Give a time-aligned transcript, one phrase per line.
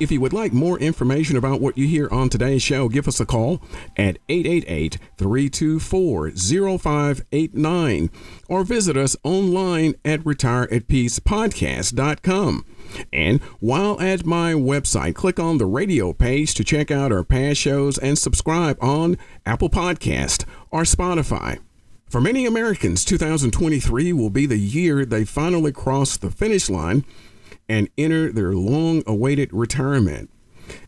[0.00, 3.20] If you would like more information about what you hear on today's show, give us
[3.20, 3.60] a call
[3.96, 6.30] at 888 324
[6.78, 8.10] 0589
[8.48, 12.64] or visit us online at retireatpeacepodcast.com.
[13.12, 17.60] And while at my website, click on the radio page to check out our past
[17.60, 21.58] shows and subscribe on Apple Podcast or Spotify.
[22.08, 27.04] For many Americans, 2023 will be the year they finally cross the finish line
[27.68, 30.30] and enter their long awaited retirement.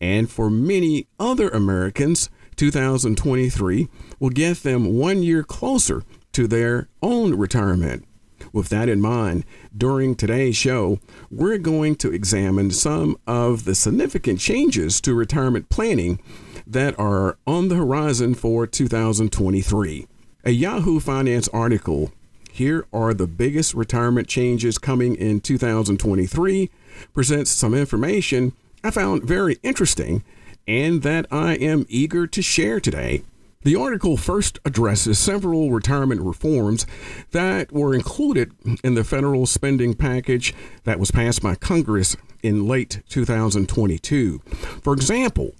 [0.00, 7.34] And for many other Americans, 2023 will get them one year closer to their own
[7.34, 8.06] retirement.
[8.52, 9.44] With that in mind,
[9.76, 10.98] during today's show,
[11.30, 16.20] we're going to examine some of the significant changes to retirement planning
[16.66, 20.06] that are on the horizon for 2023.
[20.44, 22.12] A Yahoo Finance article
[22.52, 26.70] here are the biggest retirement changes coming in 2023.
[27.14, 28.52] Presents some information
[28.84, 30.22] I found very interesting
[30.68, 33.22] and that I am eager to share today.
[33.62, 36.84] The article first addresses several retirement reforms
[37.30, 38.52] that were included
[38.84, 40.52] in the federal spending package
[40.84, 44.40] that was passed by Congress in late 2022.
[44.82, 45.54] For example,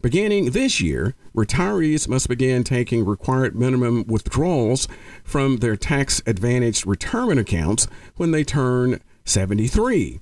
[0.00, 4.86] Beginning this year, retirees must begin taking required minimum withdrawals
[5.24, 10.20] from their tax advantaged retirement accounts when they turn 73.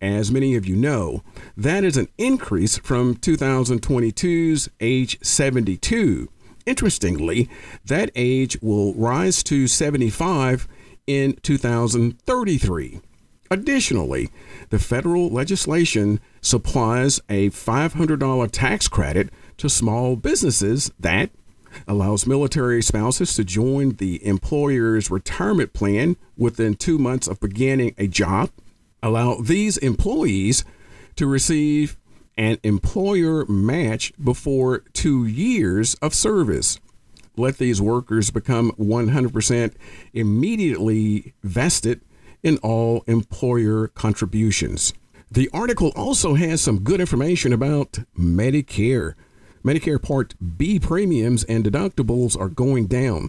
[0.00, 1.22] As many of you know,
[1.54, 6.28] that is an increase from 2022's age 72.
[6.64, 7.50] Interestingly,
[7.84, 10.66] that age will rise to 75
[11.06, 13.00] in 2033.
[13.52, 14.28] Additionally,
[14.68, 21.30] the federal legislation supplies a $500 tax credit to small businesses that
[21.88, 28.06] allows military spouses to join the employer's retirement plan within two months of beginning a
[28.06, 28.50] job,
[29.02, 30.64] allow these employees
[31.16, 31.96] to receive
[32.36, 36.78] an employer match before two years of service.
[37.36, 39.74] Let these workers become 100%
[40.12, 42.00] immediately vested
[42.42, 44.92] in all employer contributions.
[45.30, 49.14] The article also has some good information about Medicare.
[49.64, 53.28] Medicare Part B premiums and deductibles are going down,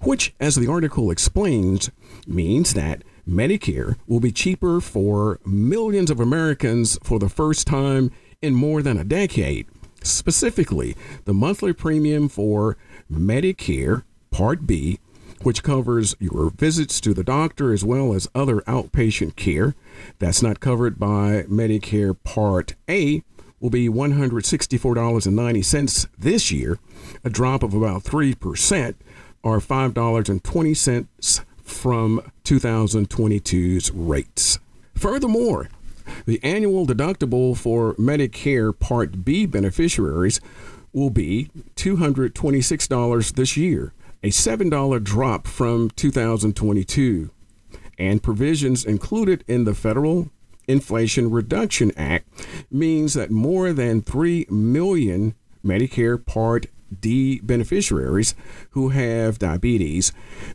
[0.00, 1.90] which, as the article explains,
[2.26, 8.10] means that Medicare will be cheaper for millions of Americans for the first time
[8.40, 9.66] in more than a decade.
[10.02, 10.94] Specifically,
[11.24, 12.76] the monthly premium for
[13.10, 14.98] Medicare Part B
[15.42, 19.74] which covers your visits to the doctor as well as other outpatient care.
[20.18, 23.22] That's not covered by Medicare Part A
[23.60, 26.78] will be $164.90 this year,
[27.24, 28.94] a drop of about 3%
[29.42, 34.58] or $5.20 from 2022's rates.
[34.94, 35.70] Furthermore,
[36.26, 40.40] the annual deductible for Medicare Part B beneficiaries
[40.92, 43.92] will be $226 this year,
[44.24, 47.30] a $7 drop from 2022,
[47.98, 50.30] and provisions included in the Federal
[50.66, 52.26] Inflation Reduction Act
[52.70, 56.66] means that more than 3 million Medicare Part
[56.98, 58.34] D beneficiaries
[58.70, 60.10] who have diabetes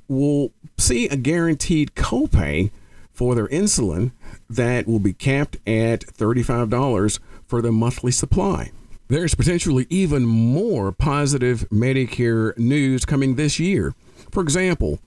[0.07, 2.71] will see a guaranteed copay
[3.11, 4.13] for their insulin
[4.49, 8.71] that will be capped at $35 for the monthly supply.
[9.09, 13.95] There's potentially even more positive Medicare news coming this year.
[14.29, 14.99] For example,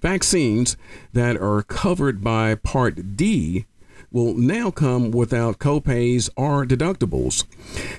[0.00, 0.76] vaccines
[1.12, 3.66] that are covered by Part D
[4.10, 7.44] will now come without copays or deductibles.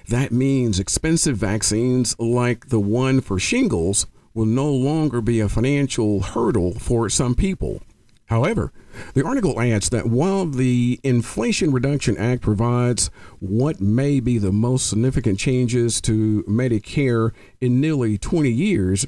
[0.09, 6.19] That means expensive vaccines like the one for shingles will no longer be a financial
[6.21, 7.81] hurdle for some people.
[8.27, 8.71] However,
[9.13, 14.89] the article adds that while the Inflation Reduction Act provides what may be the most
[14.89, 17.31] significant changes to Medicare
[17.61, 19.05] in nearly 20 years,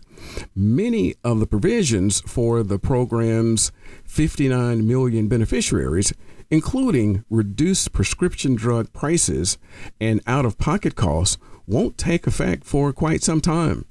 [0.55, 3.71] many of the provisions for the program's
[4.05, 6.13] 59 million beneficiaries
[6.49, 9.57] including reduced prescription drug prices
[9.99, 13.85] and out of pocket costs, won't take effect for quite some time.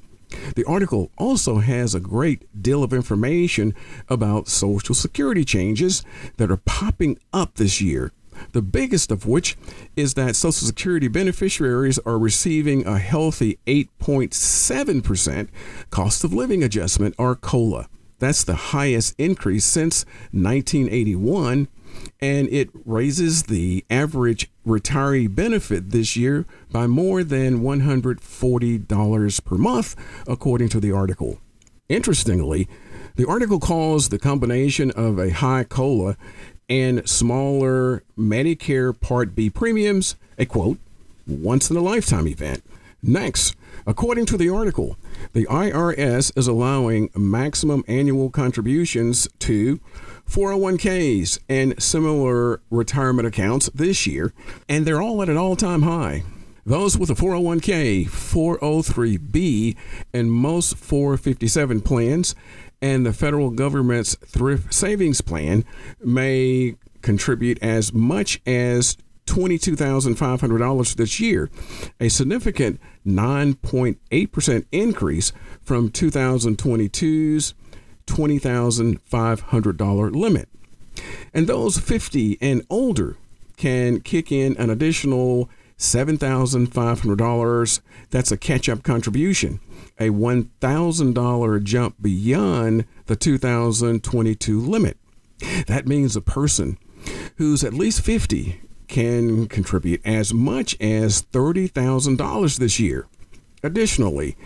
[0.55, 3.75] The article also has a great deal of information
[4.09, 6.03] about Social Security changes
[6.37, 8.13] that are popping up this year.
[8.53, 9.57] The biggest of which
[9.97, 15.49] is that Social Security beneficiaries are receiving a healthy 8.7%
[15.91, 17.89] cost of living adjustment, or COLA.
[18.19, 21.69] That's the highest increase since 1981
[22.21, 29.97] and it raises the average retiree benefit this year by more than $140 per month,
[30.27, 31.39] according to the article.
[31.89, 32.69] Interestingly,
[33.17, 36.17] the article calls the combination of a high COLA
[36.69, 40.79] and smaller Medicare Part B premiums a quote,
[41.27, 42.63] once in a lifetime event.
[43.03, 43.55] Next,
[43.87, 44.97] according to the article,
[45.33, 49.81] the IRS is allowing maximum annual contributions to
[50.29, 54.33] 401ks and similar retirement accounts this year,
[54.69, 56.23] and they're all at an all time high.
[56.65, 59.77] Those with a 401k, 403b,
[60.13, 62.35] and most 457 plans,
[62.83, 65.65] and the federal government's thrift savings plan
[66.03, 68.97] may contribute as much as
[69.27, 71.51] $22,500 this year,
[72.01, 75.33] a significant 9.8% increase
[75.63, 77.55] from 2022's
[78.07, 80.49] $20,500 limit.
[81.35, 83.19] And those 50 and older
[83.57, 87.81] can kick in an additional $7,500.
[88.11, 89.61] That's a catch up contribution,
[89.99, 94.99] a $1,000 jump beyond the 2022 limit.
[95.67, 96.79] That means a person
[97.37, 103.07] who's at least 50 can contribute as much as $30,000 this year.
[103.67, 104.37] Additionally,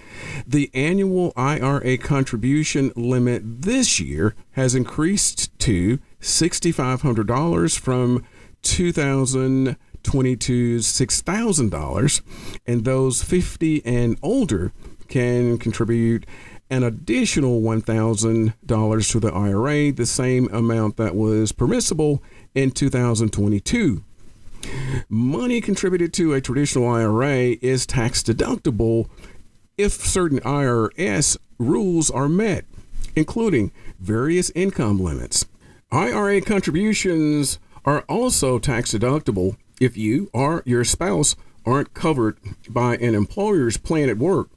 [0.46, 8.24] the annual IRA contribution limit this year has increased to $6,500 from
[8.62, 12.22] 2022's $6,000,
[12.66, 14.72] and those 50 and older
[15.08, 16.24] can contribute
[16.70, 22.22] an additional $1,000 to the IRA, the same amount that was permissible
[22.54, 24.02] in 2022.
[25.08, 29.08] Money contributed to a traditional IRA is tax deductible
[29.76, 32.64] if certain IRS rules are met,
[33.16, 35.46] including various income limits.
[35.90, 41.34] IRA contributions are also tax deductible if you or your spouse
[41.64, 44.50] aren't covered by an employer's plan at work.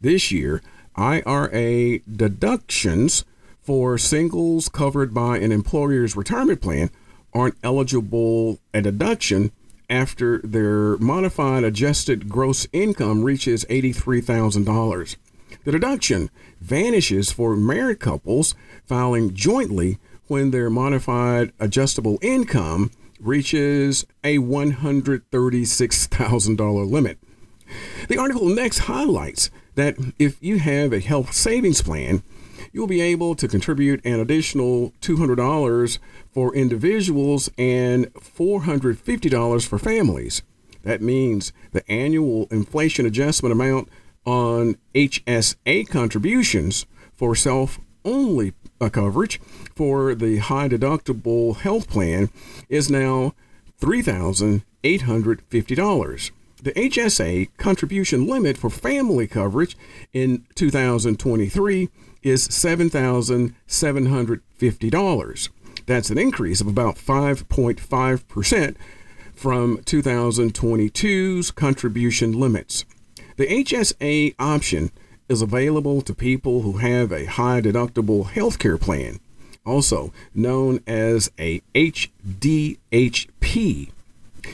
[0.00, 0.62] This year,
[0.96, 3.24] IRA deductions
[3.60, 6.90] for singles covered by an employer's retirement plan
[7.32, 9.52] aren't eligible a deduction
[9.90, 15.16] after their modified adjusted gross income reaches $83,000.
[15.64, 16.30] The deduction
[16.60, 18.54] vanishes for married couples
[18.84, 22.90] filing jointly when their modified adjustable income
[23.20, 27.18] reaches a $136,000 limit.
[28.08, 32.22] The article next highlights that if you have a health savings plan,
[32.78, 35.98] you'll be able to contribute an additional $200
[36.30, 40.42] for individuals and $450 for families.
[40.84, 43.88] That means the annual inflation adjustment amount
[44.24, 46.86] on HSA contributions
[47.16, 49.40] for self only uh, coverage
[49.74, 52.30] for the high deductible health plan
[52.68, 53.34] is now
[53.80, 56.30] $3,850.
[56.62, 59.76] The HSA contribution limit for family coverage
[60.12, 61.88] in 2023
[62.28, 65.48] is $7,750.
[65.86, 68.76] That's an increase of about 5.5%
[69.34, 72.84] from 2022's contribution limits.
[73.36, 74.90] The HSA option
[75.28, 79.20] is available to people who have a high deductible healthcare plan,
[79.64, 82.78] also known as a HDHP.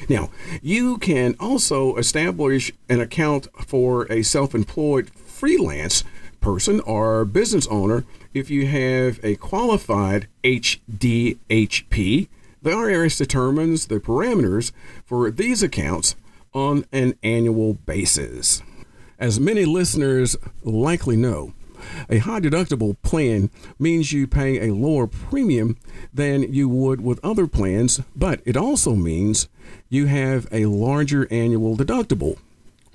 [0.09, 6.05] Now, you can also establish an account for a self employed freelance
[6.45, 12.29] person or business owner if you have a qualified HDHP.
[12.61, 14.71] The IRS determines the parameters
[15.07, 16.17] for these accounts
[16.53, 18.63] on an annual basis.
[19.19, 21.55] As many listeners likely know,
[22.11, 23.49] a high deductible plan
[23.79, 25.79] means you pay a lower premium
[26.13, 29.49] than you would with other plans, but it also means
[29.89, 32.37] you have a larger annual deductible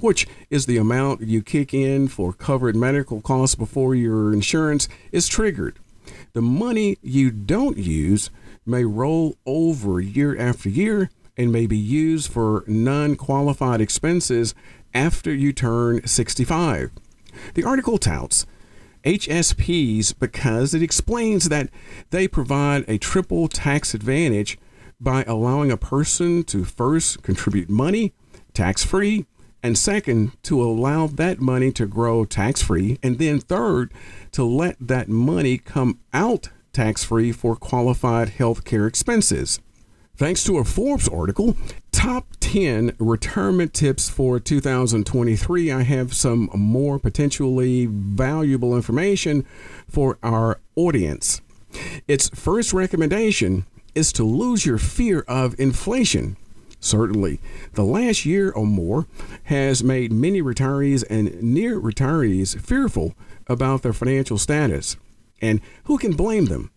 [0.01, 5.27] which is the amount you kick in for covered medical costs before your insurance is
[5.27, 5.79] triggered.
[6.33, 8.29] The money you don't use
[8.65, 14.53] may roll over year after year and may be used for non qualified expenses
[14.93, 16.91] after you turn 65.
[17.53, 18.45] The article touts
[19.03, 21.69] HSPs because it explains that
[22.09, 24.57] they provide a triple tax advantage
[24.99, 28.13] by allowing a person to first contribute money
[28.53, 29.25] tax free,
[29.61, 33.91] and second, to allow that money to grow tax free, and then third,
[34.31, 39.59] to let that money come out tax free for qualified health care expenses.
[40.15, 41.55] Thanks to a Forbes article,
[41.91, 49.45] Top 10 Retirement Tips for 2023, I have some more potentially valuable information
[49.87, 51.41] for our audience.
[52.07, 56.37] Its first recommendation is to lose your fear of inflation.
[56.79, 57.39] Certainly,
[57.73, 59.05] the last year or more
[59.43, 63.15] has made many retirees and near retirees fearful
[63.47, 64.95] about their financial status.
[65.41, 66.71] And who can blame them?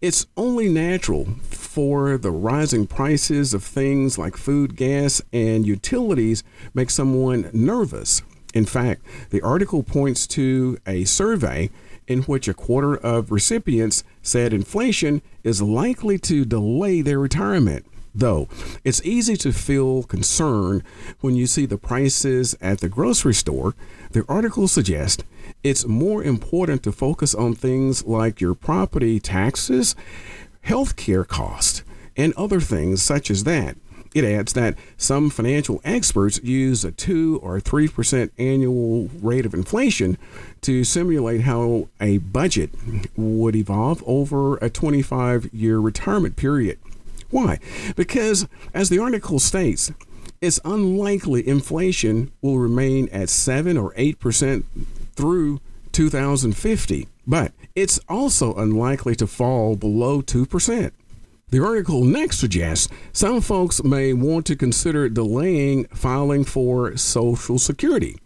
[0.00, 6.90] It's only natural for the rising prices of things like food, gas, and utilities make
[6.90, 8.22] someone nervous.
[8.52, 11.70] In fact, the article points to a survey
[12.06, 17.84] in which a quarter of recipients said inflation is likely to delay their retirement.
[18.14, 18.48] Though
[18.84, 20.84] it's easy to feel concerned
[21.20, 23.74] when you see the prices at the grocery store,
[24.12, 25.24] the article suggests
[25.64, 29.96] it's more important to focus on things like your property taxes,
[30.62, 31.82] health care costs,
[32.16, 33.76] and other things such as that.
[34.14, 40.18] It adds that some financial experts use a 2 or 3% annual rate of inflation
[40.60, 42.70] to simulate how a budget
[43.16, 46.78] would evolve over a 25 year retirement period.
[47.34, 47.58] Why?
[47.96, 49.90] Because, as the article states,
[50.40, 54.62] it's unlikely inflation will remain at 7 or 8%
[55.16, 55.60] through
[55.90, 60.92] 2050, but it's also unlikely to fall below 2%.
[61.48, 68.16] The article next suggests some folks may want to consider delaying filing for Social Security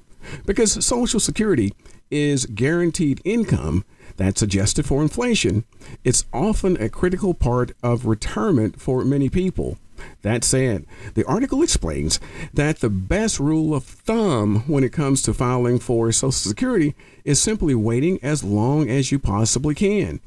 [0.45, 1.73] because Social Security
[2.11, 3.87] is guaranteed income
[4.19, 5.65] that's adjusted for inflation.
[6.05, 9.79] It's often a critical part of retirement for many people.
[10.23, 12.21] That said, the article explains
[12.53, 16.95] that the best rule of thumb when it comes to filing for Social Security
[17.25, 20.21] is simply waiting as long as you possibly can.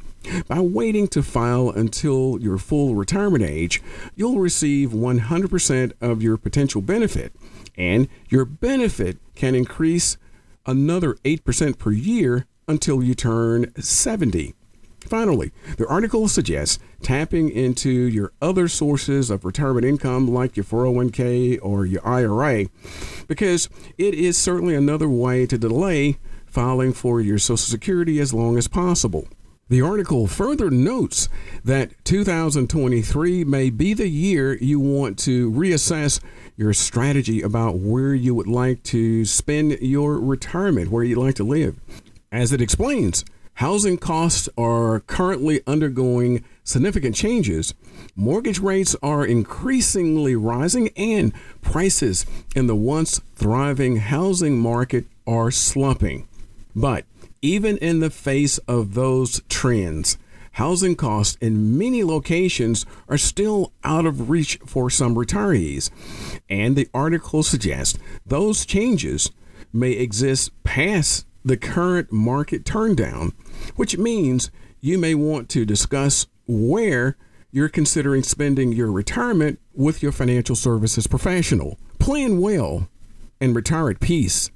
[0.47, 3.81] By waiting to file until your full retirement age,
[4.15, 7.33] you'll receive 100% of your potential benefit,
[7.75, 10.17] and your benefit can increase
[10.65, 14.55] another 8% per year until you turn 70.
[15.01, 21.59] Finally, the article suggests tapping into your other sources of retirement income like your 401k
[21.61, 22.67] or your IRA
[23.27, 28.57] because it is certainly another way to delay filing for your Social Security as long
[28.57, 29.27] as possible.
[29.69, 31.29] The article further notes
[31.63, 36.21] that 2023 may be the year you want to reassess
[36.57, 41.43] your strategy about where you would like to spend your retirement, where you'd like to
[41.43, 41.79] live.
[42.31, 47.73] As it explains, housing costs are currently undergoing significant changes.
[48.15, 56.25] Mortgage rates are increasingly rising, and prices in the once thriving housing market are slumping.
[56.73, 57.03] But
[57.41, 60.17] even in the face of those trends,
[60.53, 65.89] housing costs in many locations are still out of reach for some retirees.
[66.49, 69.31] And the article suggests those changes
[69.73, 73.33] may exist past the current market turndown,
[73.75, 77.17] which means you may want to discuss where
[77.51, 81.77] you're considering spending your retirement with your financial services professional.
[81.99, 82.87] Plan well
[83.39, 84.49] and retire at peace.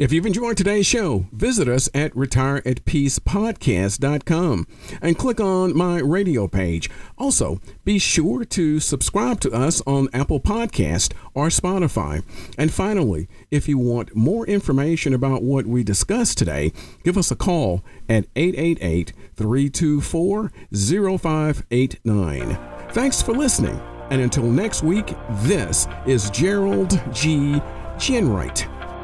[0.00, 4.66] If you've enjoyed today's show, visit us at retireatpeacepodcast.com
[5.02, 6.88] and click on my radio page.
[7.18, 12.24] Also, be sure to subscribe to us on Apple Podcast or Spotify.
[12.56, 16.72] And finally, if you want more information about what we discussed today,
[17.04, 22.58] give us a call at 888 324 0589.
[22.92, 23.78] Thanks for listening.
[24.08, 27.60] And until next week, this is Gerald G.
[27.98, 28.79] Ginwright.